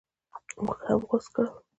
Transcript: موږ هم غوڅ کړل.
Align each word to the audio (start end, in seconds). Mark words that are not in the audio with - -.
موږ 0.63 0.79
هم 0.87 0.99
غوڅ 1.09 1.25
کړل. 1.33 1.49